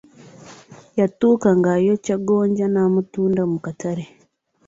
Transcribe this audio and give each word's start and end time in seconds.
Yatuuka 0.99 1.49
ng’ayokya 1.57 2.15
gonja 2.27 2.65
n'amutunda 2.69 3.41
mu 3.51 3.57
katale. 3.65 4.05